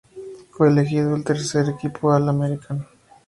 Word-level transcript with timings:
Fue 0.49 0.67
elegido 0.69 1.09
en 1.09 1.17
el 1.17 1.23
tercer 1.23 1.69
equipo 1.69 2.11
All-American. 2.11 2.87